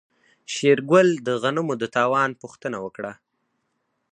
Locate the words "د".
1.27-1.27, 1.81-1.83